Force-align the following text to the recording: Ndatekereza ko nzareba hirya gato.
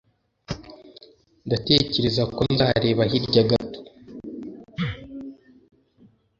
Ndatekereza 1.45 2.23
ko 2.35 2.41
nzareba 2.53 3.01
hirya 3.11 3.43
gato. 3.49 3.79